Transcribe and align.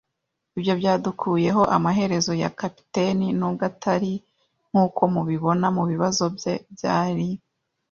ibyo 0.57 0.73
byadukuyeho 0.79 1.61
amaherezo 1.77 2.31
ya 2.41 2.49
capitaine, 2.59 3.27
nubwo 3.39 3.61
atari, 3.71 4.13
nkuko 4.69 5.01
mubibona, 5.13 5.65
mubibazo 5.77 6.23
bye. 6.35 6.55
Byari 6.73 7.27